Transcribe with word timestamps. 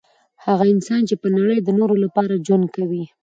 هغه 0.45 0.65
انسان 0.73 1.01
چي 1.09 1.15
په 1.23 1.27
نړۍ 1.37 1.57
کي 1.59 1.63
د 1.65 1.69
نورو 1.79 1.95
لپاره 2.05 2.41
ژوند 2.45 2.65
کوي 2.75 3.03